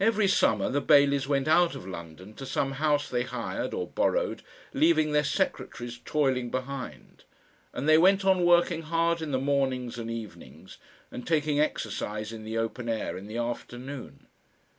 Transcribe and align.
Every 0.00 0.28
summer 0.28 0.70
the 0.70 0.80
Baileys 0.80 1.28
went 1.28 1.46
out 1.46 1.74
of 1.74 1.86
London 1.86 2.32
to 2.36 2.46
some 2.46 2.72
house 2.80 3.10
they 3.10 3.24
hired 3.24 3.74
or 3.74 3.86
borrowed, 3.86 4.40
leaving 4.72 5.12
their 5.12 5.22
secretaries 5.22 6.00
toiling 6.06 6.48
behind, 6.50 7.24
and 7.74 7.86
they 7.86 7.98
went 7.98 8.24
on 8.24 8.46
working 8.46 8.80
hard 8.80 9.20
in 9.20 9.30
the 9.30 9.38
mornings 9.38 9.98
and 9.98 10.10
evenings 10.10 10.78
and 11.10 11.26
taking 11.26 11.60
exercise 11.60 12.32
in 12.32 12.44
the 12.44 12.56
open 12.56 12.88
air 12.88 13.18
in 13.18 13.26
the 13.26 13.36
afternoon. 13.36 14.26